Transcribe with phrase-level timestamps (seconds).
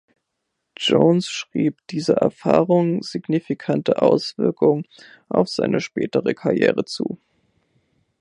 [0.79, 4.87] Jones schrieb dieser Erfahrung signifikante Auswirkungen
[5.29, 7.19] auf seine spätere Karriere zu.